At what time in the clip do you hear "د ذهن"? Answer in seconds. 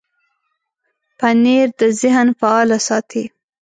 1.79-2.27